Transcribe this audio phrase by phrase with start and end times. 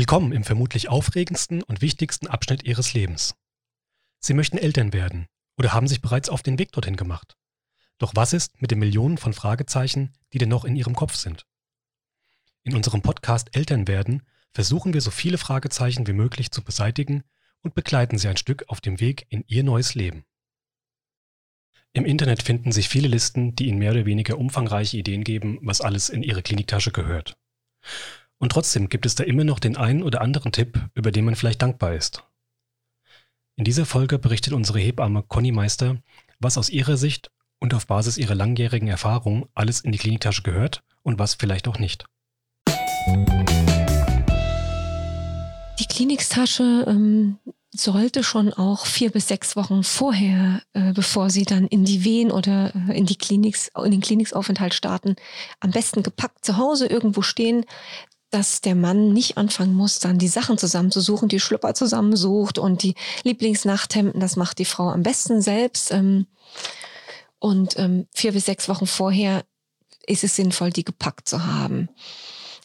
[0.00, 3.34] Willkommen im vermutlich aufregendsten und wichtigsten Abschnitt Ihres Lebens.
[4.18, 5.26] Sie möchten Eltern werden
[5.58, 7.36] oder haben sich bereits auf den Weg dorthin gemacht.
[7.98, 11.44] Doch was ist mit den Millionen von Fragezeichen, die denn noch in Ihrem Kopf sind?
[12.62, 14.22] In unserem Podcast Eltern werden
[14.54, 17.22] versuchen wir so viele Fragezeichen wie möglich zu beseitigen
[17.60, 20.24] und begleiten Sie ein Stück auf dem Weg in Ihr neues Leben.
[21.92, 25.82] Im Internet finden sich viele Listen, die Ihnen mehr oder weniger umfangreiche Ideen geben, was
[25.82, 27.36] alles in Ihre Kliniktasche gehört.
[28.40, 31.36] Und trotzdem gibt es da immer noch den einen oder anderen Tipp, über den man
[31.36, 32.24] vielleicht dankbar ist.
[33.56, 35.98] In dieser Folge berichtet unsere Hebamme Conny Meister,
[36.38, 40.82] was aus ihrer Sicht und auf Basis ihrer langjährigen Erfahrung alles in die Kliniktasche gehört
[41.02, 42.06] und was vielleicht auch nicht.
[45.78, 47.36] Die Kliniktasche ähm,
[47.72, 52.30] sollte schon auch vier bis sechs Wochen vorher, äh, bevor sie dann in die Wehen
[52.30, 55.14] oder äh, in die Kliniks, in den Kliniksaufenthalt starten,
[55.60, 57.64] am besten gepackt zu Hause irgendwo stehen,
[58.30, 62.94] dass der Mann nicht anfangen muss, dann die Sachen zusammenzusuchen, die Schlüpper zusammensucht und die
[63.24, 65.90] Lieblingsnachthemden, das macht die Frau am besten selbst.
[65.90, 66.26] Ähm,
[67.38, 69.44] und ähm, vier bis sechs Wochen vorher
[70.06, 71.88] ist es sinnvoll, die gepackt zu haben.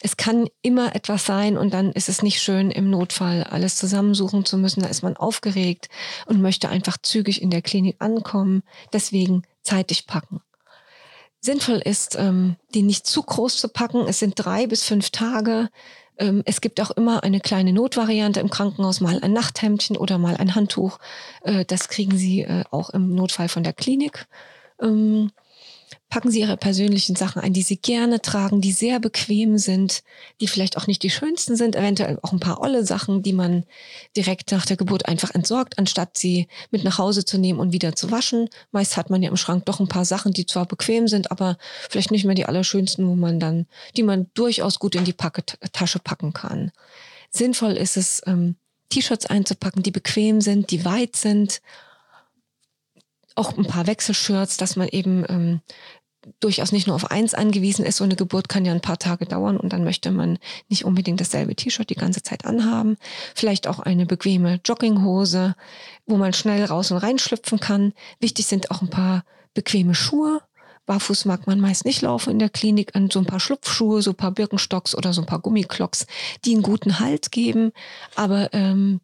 [0.02, 4.46] Es kann immer etwas sein und dann ist es nicht schön, im Notfall alles zusammensuchen
[4.46, 4.82] zu müssen.
[4.82, 5.90] Da ist man aufgeregt
[6.28, 8.62] und möchte einfach zügig in der Klinik ankommen.
[8.94, 10.42] Deswegen zeitig packen
[11.46, 14.08] sinnvoll ist, ähm, die nicht zu groß zu packen.
[14.08, 15.70] Es sind drei bis fünf Tage.
[16.18, 20.38] Ähm, es gibt auch immer eine kleine Notvariante im Krankenhaus, mal ein Nachthemdchen oder mal
[20.38, 21.00] ein Handtuch.
[21.44, 24.28] Äh, das kriegen Sie äh, auch im Notfall von der Klinik.
[24.82, 25.32] Ähm,
[26.10, 30.04] packen Sie Ihre persönlichen Sachen ein, die Sie gerne tragen, die sehr bequem sind,
[30.40, 33.66] die vielleicht auch nicht die schönsten sind, eventuell auch ein paar olle Sachen, die man
[34.16, 37.96] direkt nach der Geburt einfach entsorgt, anstatt sie mit nach Hause zu nehmen und wieder
[37.96, 38.50] zu waschen.
[38.72, 41.58] Meist hat man ja im Schrank doch ein paar Sachen, die zwar bequem sind, aber
[41.90, 43.66] vielleicht nicht mehr die allerschönsten, wo man dann,
[43.98, 45.16] die man durchaus gut in die
[45.74, 46.72] Tasche packen kann.
[47.30, 48.56] Sinnvoll ist es, ähm,
[48.90, 51.62] T-Shirts einzupacken, die bequem sind, die weit sind
[53.36, 55.62] auch ein paar Wechselshirts, dass man eben ähm,
[56.40, 57.98] durchaus nicht nur auf eins angewiesen ist.
[57.98, 61.22] So eine Geburt kann ja ein paar Tage dauern und dann möchte man nicht unbedingt
[61.22, 62.98] dasselbe T-Shirt die ganze Zeit anhaben.
[63.36, 65.56] Vielleicht auch eine bequeme Jogginghose,
[66.06, 67.94] wo man schnell raus und reinschlüpfen kann.
[68.20, 69.24] Wichtig sind auch ein paar
[69.54, 70.42] bequeme Schuhe.
[70.86, 74.12] Barfuß mag man meist nicht laufen in der Klinik, an so ein paar Schlupfschuhe, so
[74.12, 76.06] ein paar Birkenstocks oder so ein paar Gummiklocks,
[76.44, 77.72] die einen guten Halt geben.
[78.16, 79.02] Aber ähm,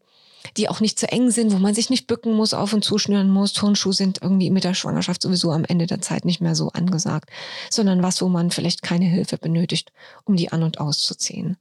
[0.58, 3.30] die auch nicht zu eng sind, wo man sich nicht bücken muss, auf und zuschnüren
[3.30, 3.54] muss.
[3.54, 7.30] Turnschuhe sind irgendwie mit der Schwangerschaft sowieso am Ende der Zeit nicht mehr so angesagt,
[7.70, 9.92] sondern was, wo man vielleicht keine Hilfe benötigt,
[10.26, 11.58] um die an- und auszuziehen.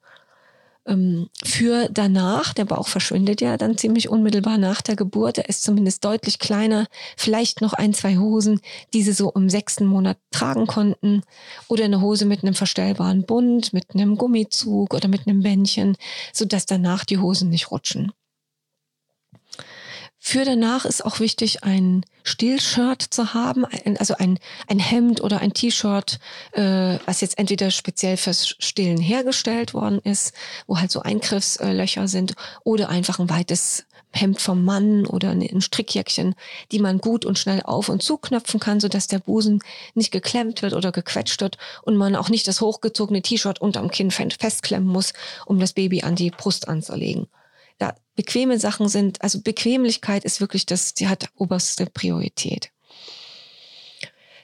[0.87, 5.63] Ähm, für danach, der Bauch verschwindet ja dann ziemlich unmittelbar nach der Geburt, er ist
[5.63, 6.87] zumindest deutlich kleiner,
[7.17, 8.61] vielleicht noch ein, zwei Hosen,
[8.95, 11.23] die sie so im sechsten Monat tragen konnten
[11.69, 15.97] oder eine Hose mit einem verstellbaren Bund, mit einem Gummizug oder mit einem Bändchen,
[16.33, 18.13] sodass danach die Hosen nicht rutschen.
[20.31, 23.67] Für danach ist auch wichtig, ein Stillshirt zu haben,
[23.99, 26.21] also ein, ein Hemd oder ein T-Shirt,
[26.53, 30.33] äh, was jetzt entweder speziell fürs Stillen hergestellt worden ist,
[30.69, 36.37] wo halt so Eingriffslöcher sind, oder einfach ein weites Hemd vom Mann oder ein Strickjäckchen,
[36.71, 39.65] die man gut und schnell auf- und zuknöpfen kann, sodass der Busen
[39.97, 44.13] nicht geklemmt wird oder gequetscht wird und man auch nicht das hochgezogene T-Shirt unterm Kinn
[44.13, 45.13] festklemmen muss,
[45.47, 47.27] um das Baby an die Brust anzulegen
[47.81, 52.71] da bequeme Sachen sind, also Bequemlichkeit ist wirklich das, die hat oberste Priorität.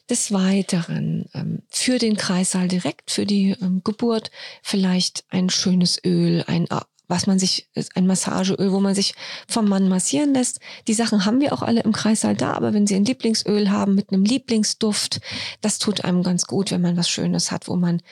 [0.08, 4.30] Des Weiteren ähm, für den Kreissaal direkt, für die ähm, Geburt
[4.62, 6.66] vielleicht ein schönes Öl, ein
[7.08, 9.14] was man sich, ein Massageöl, wo man sich
[9.48, 10.60] vom Mann massieren lässt.
[10.88, 13.94] Die Sachen haben wir auch alle im Kreissaal da, aber wenn Sie ein Lieblingsöl haben
[13.94, 15.20] mit einem Lieblingsduft,
[15.60, 18.02] das tut einem ganz gut, wenn man was Schönes hat, wo man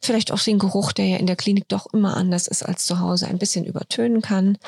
[0.00, 3.00] vielleicht auch den Geruch, der ja in der Klinik doch immer anders ist als zu
[3.00, 4.58] Hause, ein bisschen übertönen kann.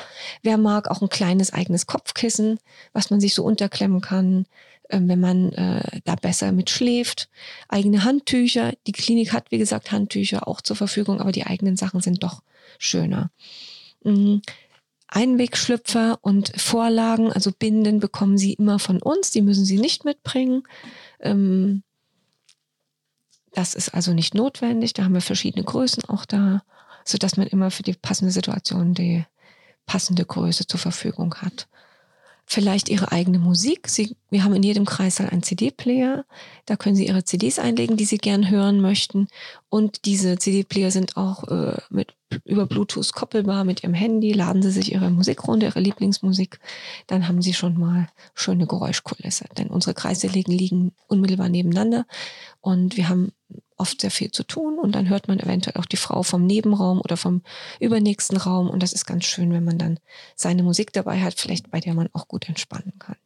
[0.41, 2.59] Wer mag auch ein kleines eigenes Kopfkissen,
[2.93, 4.45] was man sich so unterklemmen kann,
[4.89, 7.29] ähm, wenn man äh, da besser mit schläft.
[7.69, 8.73] Eigene Handtücher.
[8.87, 12.41] Die Klinik hat, wie gesagt, Handtücher auch zur Verfügung, aber die eigenen Sachen sind doch
[12.77, 13.31] schöner.
[14.05, 14.41] Mhm.
[15.07, 19.31] Einwegschlüpfer und Vorlagen, also Binden, bekommen Sie immer von uns.
[19.31, 20.63] Die müssen Sie nicht mitbringen.
[21.19, 21.83] Ähm,
[23.53, 24.93] das ist also nicht notwendig.
[24.93, 26.63] Da haben wir verschiedene Größen auch da,
[27.05, 29.25] sodass man immer für die passende Situation die
[29.85, 31.67] passende Größe zur Verfügung hat
[32.45, 33.89] vielleicht ihre eigene Musik.
[33.89, 36.25] Sie, wir haben in jedem Kreißsaal einen CD-Player.
[36.65, 39.27] Da können Sie Ihre CDs einlegen, die Sie gern hören möchten.
[39.69, 42.13] Und diese CD-Player sind auch äh, mit,
[42.43, 44.31] über Bluetooth koppelbar mit Ihrem Handy.
[44.33, 46.59] Laden Sie sich Ihre Musik runter, Ihre Lieblingsmusik.
[47.07, 49.45] Dann haben Sie schon mal schöne Geräuschkulisse.
[49.57, 52.05] Denn unsere Kreissäle liegen unmittelbar nebeneinander.
[52.61, 53.31] Und wir haben
[53.77, 56.99] oft sehr viel zu tun und dann hört man eventuell auch die Frau vom Nebenraum
[57.01, 57.41] oder vom
[57.79, 59.99] übernächsten Raum und das ist ganz schön, wenn man dann
[60.35, 63.17] seine Musik dabei hat, vielleicht bei der man auch gut entspannen kann.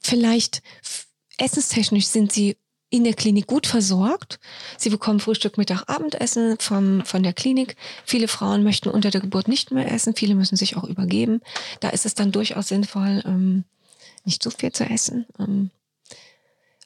[0.00, 0.62] Vielleicht
[1.36, 2.56] essenstechnisch sind sie
[2.90, 4.40] in der Klinik gut versorgt.
[4.76, 7.76] Sie bekommen Frühstück, Mittag, Abendessen vom, von der Klinik.
[8.04, 10.16] Viele Frauen möchten unter der Geburt nicht mehr essen.
[10.16, 11.40] Viele müssen sich auch übergeben.
[11.78, 13.64] Da ist es dann durchaus sinnvoll, ähm,
[14.24, 15.26] nicht zu viel zu essen.
[15.38, 15.70] Ähm,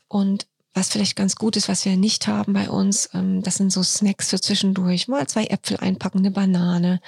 [0.09, 3.73] und was vielleicht ganz gut ist, was wir nicht haben bei uns, ähm, das sind
[3.73, 5.09] so Snacks für zwischendurch.
[5.09, 7.01] Mal zwei Äpfel einpacken, eine Banane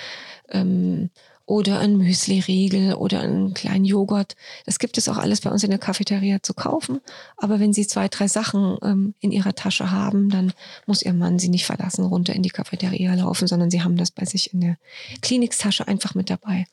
[0.48, 1.10] ähm,
[1.46, 4.34] oder ein Müsli-Riegel oder einen kleinen Joghurt.
[4.66, 7.00] Das gibt es auch alles bei uns in der Cafeteria zu kaufen.
[7.36, 10.52] Aber wenn Sie zwei, drei Sachen ähm, in Ihrer Tasche haben, dann
[10.86, 14.10] muss Ihr Mann Sie nicht verlassen, runter in die Cafeteria laufen, sondern Sie haben das
[14.10, 14.76] bei sich in der
[15.22, 16.66] Kliniktasche einfach mit dabei.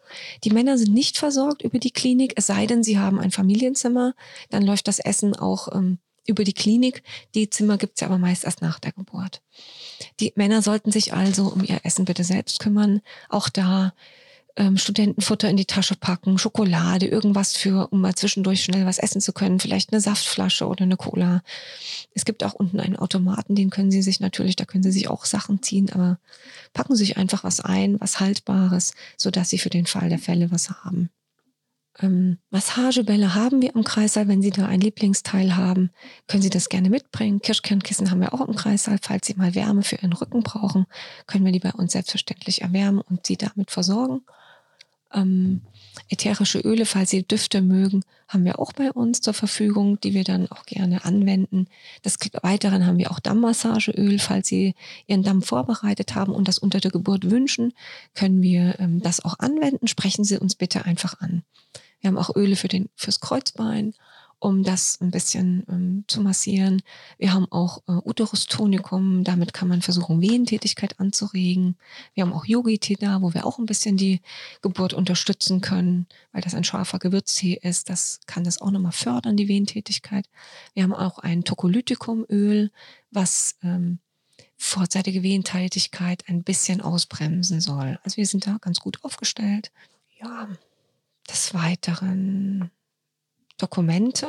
[0.43, 4.15] Die Männer sind nicht versorgt über die Klinik, es sei denn, Sie haben ein Familienzimmer.
[4.49, 7.03] Dann läuft das Essen auch ähm, über die Klinik.
[7.35, 9.41] Die Zimmer gibt's ja aber meist erst nach der Geburt.
[10.19, 13.01] Die Männer sollten sich also um ihr Essen bitte selbst kümmern.
[13.29, 13.93] Auch da
[14.55, 19.21] ähm, Studentenfutter in die Tasche packen, Schokolade, irgendwas für, um mal zwischendurch schnell was essen
[19.21, 21.41] zu können, vielleicht eine Saftflasche oder eine Cola.
[22.13, 25.07] Es gibt auch unten einen Automaten, den können Sie sich natürlich, da können Sie sich
[25.07, 26.19] auch Sachen ziehen, aber
[26.73, 30.19] packen Sie sich einfach was ein, was Haltbares, so dass Sie für den Fall der
[30.19, 31.09] Fälle was haben.
[31.99, 34.27] Ähm, Massagebälle haben wir im Kreissaal.
[34.27, 35.91] Wenn Sie da ein Lieblingsteil haben,
[36.27, 37.41] können Sie das gerne mitbringen.
[37.41, 38.97] Kirschkernkissen haben wir auch im Kreissaal.
[39.01, 40.85] Falls Sie mal Wärme für Ihren Rücken brauchen,
[41.27, 44.21] können wir die bei uns selbstverständlich erwärmen und Sie damit versorgen.
[45.13, 45.61] Ähm,
[46.09, 50.23] ätherische Öle, falls Sie Düfte mögen, haben wir auch bei uns zur Verfügung, die wir
[50.23, 51.67] dann auch gerne anwenden.
[52.03, 54.19] Des Weiteren haben wir auch Dammmassageöl.
[54.19, 54.75] Falls Sie
[55.07, 57.73] Ihren Damm vorbereitet haben und das unter der Geburt wünschen,
[58.15, 59.87] können wir ähm, das auch anwenden.
[59.87, 61.43] Sprechen Sie uns bitte einfach an.
[62.01, 63.93] Wir haben auch Öle für den, fürs Kreuzbein
[64.43, 66.81] um das ein bisschen ähm, zu massieren.
[67.17, 71.77] Wir haben auch äh, Uterus tonicum, damit kann man versuchen, Wehentätigkeit anzuregen.
[72.13, 74.21] Wir haben auch Yogi-Tee da, wo wir auch ein bisschen die
[74.61, 77.89] Geburt unterstützen können, weil das ein scharfer Gewürztee ist.
[77.89, 80.27] Das kann das auch nochmal fördern, die Wehentätigkeit.
[80.73, 82.69] Wir haben auch ein Tocolyticum-Öl,
[83.11, 83.99] was ähm,
[84.57, 87.97] vorzeitige Wehentätigkeit ein bisschen ausbremsen soll.
[88.03, 89.71] Also wir sind da ganz gut aufgestellt.
[90.19, 90.49] Ja,
[91.29, 92.71] des Weiteren
[93.63, 94.27] Dokumente,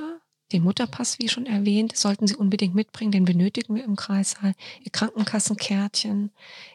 [0.52, 4.54] den Mutterpass, wie schon erwähnt, sollten Sie unbedingt mitbringen, den benötigen wir im Kreissaal.
[4.84, 6.30] Ihr Krankenkassenkärtchen,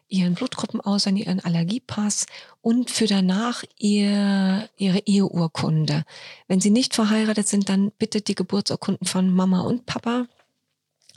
[0.10, 2.26] Ihren Blutgruppenausweis, Ihren Allergiepass
[2.60, 6.04] und für danach ihr, Ihre Eheurkunde.
[6.50, 10.28] Wenn Sie nicht verheiratet sind, dann bitte die Geburtsurkunden von Mama und Papa.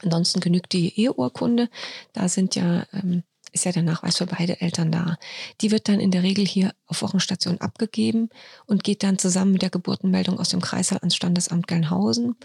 [0.00, 1.69] Ansonsten genügt die Eheurkunde.
[2.12, 5.16] Da sind ja ähm, ist ja der Nachweis für beide Eltern da.
[5.60, 8.31] Die wird dann in der Regel hier auf Wochenstation abgegeben
[8.66, 12.37] und geht dann zusammen mit der Geburtenmeldung aus dem Kreissaal ans Standesamt Gelnhausen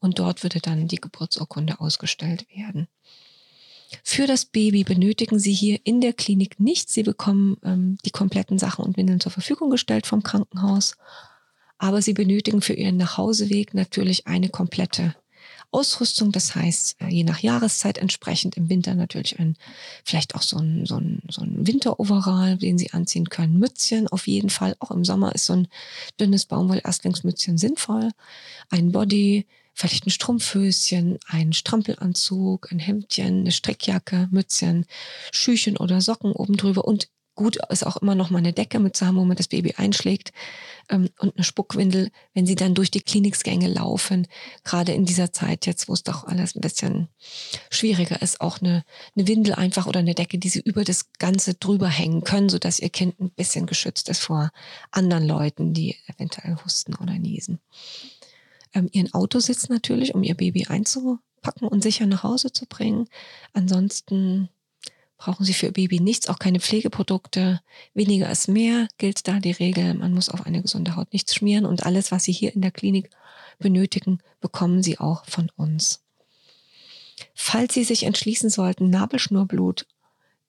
[0.00, 2.88] und dort würde dann die Geburtsurkunde ausgestellt werden.
[4.02, 6.92] Für das Baby benötigen Sie hier in der Klinik nichts.
[6.92, 10.96] Sie bekommen ähm, die kompletten Sachen und Windeln zur Verfügung gestellt vom Krankenhaus.
[11.78, 15.14] Aber Sie benötigen für Ihren Nachhauseweg natürlich eine komplette
[15.70, 16.32] Ausrüstung.
[16.32, 19.56] Das heißt, äh, je nach Jahreszeit entsprechend im Winter natürlich ein,
[20.04, 23.58] vielleicht auch so ein, so ein, so ein Winteroverall, den Sie anziehen können.
[23.58, 24.76] Mützchen auf jeden Fall.
[24.78, 25.68] Auch im Sommer ist so ein
[26.20, 28.10] dünnes Baumwoll-Erstlingsmützchen sinnvoll.
[28.70, 34.86] Ein Body, vielleicht ein Strumpfhöschen, ein Strampelanzug, ein Hemdchen, eine Strickjacke, Mützchen,
[35.30, 38.96] Schüchen oder Socken oben drüber und gut ist auch immer noch mal eine Decke mit
[38.96, 40.32] Samen, wo man das Baby einschlägt
[40.88, 44.26] ähm, und eine Spuckwindel, wenn sie dann durch die Kliniksgänge laufen.
[44.64, 47.08] Gerade in dieser Zeit jetzt, wo es doch alles ein bisschen
[47.70, 48.84] schwieriger ist, auch eine,
[49.16, 52.80] eine Windel einfach oder eine Decke, die sie über das Ganze drüber hängen können, sodass
[52.80, 54.50] ihr Kind ein bisschen geschützt ist vor
[54.90, 57.60] anderen Leuten, die eventuell husten oder niesen.
[58.74, 63.06] Ähm, ihren Autositz natürlich, um ihr Baby einzupacken und sicher nach Hause zu bringen.
[63.52, 64.48] Ansonsten
[65.18, 67.60] brauchen Sie für Ihr Baby nichts, auch keine Pflegeprodukte.
[67.92, 69.94] Weniger ist mehr, gilt da die Regel.
[69.94, 72.70] Man muss auf eine gesunde Haut nichts schmieren und alles, was Sie hier in der
[72.70, 73.10] Klinik
[73.58, 76.04] benötigen, bekommen Sie auch von uns.
[77.34, 79.86] Falls Sie sich entschließen sollten, Nabelschnurblut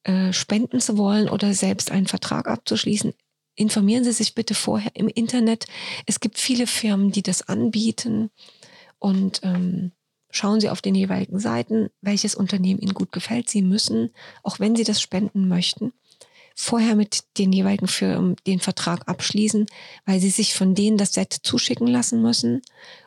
[0.04, 3.14] äh, spenden zu wollen oder selbst einen Vertrag abzuschließen,
[3.56, 5.66] informieren Sie sich bitte vorher im Internet.
[6.06, 8.30] Es gibt viele Firmen, die das anbieten
[9.00, 9.92] und ähm,
[10.32, 13.50] Schauen Sie auf den jeweiligen Seiten, welches Unternehmen Ihnen gut gefällt.
[13.50, 14.12] Sie müssen,
[14.44, 15.94] auch wenn Sie das spenden möchten,
[16.56, 19.66] vorher mit den jeweiligen Firmen den Vertrag abschließen,
[20.06, 22.62] weil Sie sich von denen das Set zuschicken lassen müssen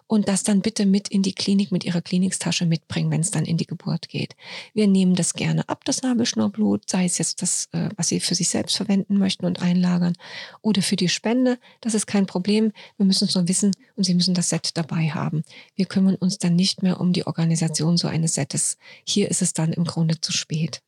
[0.06, 3.44] und das dann bitte mit in die Klinik, mit Ihrer Kliniktasche mitbringen, wenn es dann
[3.44, 4.36] in die Geburt geht.
[4.72, 8.34] Wir nehmen das gerne ab, das Nabelschnurblut, sei es jetzt das, äh, was Sie für
[8.34, 10.14] sich selbst verwenden möchten und einlagern
[10.62, 11.58] oder für die Spende.
[11.82, 12.72] Das ist kein Problem.
[12.96, 15.42] Wir müssen nur wissen, und Sie müssen das Set dabei haben.
[15.74, 18.78] Wir kümmern uns dann nicht mehr um die Organisation so eines Setes.
[19.04, 20.82] Hier ist es dann im Grunde zu spät.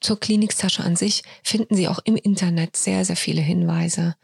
[0.00, 4.16] Zur Kliniktasche an sich finden Sie auch im Internet sehr, sehr viele Hinweise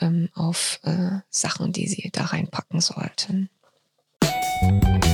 [0.00, 3.48] ähm, auf äh, Sachen, die Sie da reinpacken sollten.
[4.60, 5.13] Musik